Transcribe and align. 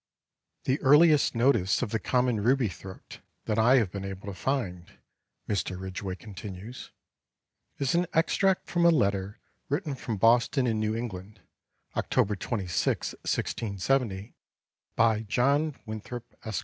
"The 0.63 0.81
earliest 0.81 1.35
notice 1.35 1.83
of 1.83 1.91
the 1.91 1.99
common 1.99 2.41
Ruby 2.41 2.69
throat 2.69 3.19
that 3.45 3.59
I 3.59 3.75
have 3.75 3.91
been 3.91 4.03
able 4.03 4.25
to 4.25 4.33
find," 4.33 4.97
Mr. 5.47 5.79
Ridgway 5.79 6.15
continues, 6.15 6.89
"is 7.77 7.93
an 7.93 8.07
extract 8.11 8.65
from 8.67 8.83
a 8.83 8.89
letter 8.89 9.37
written 9.69 9.93
from 9.93 10.17
Boston 10.17 10.65
in 10.65 10.79
New 10.79 10.95
England, 10.95 11.41
October 11.95 12.35
26, 12.35 13.13
1670, 13.13 14.33
by 14.95 15.21
John 15.21 15.75
Winthrop, 15.85 16.33
Esq. 16.43 16.59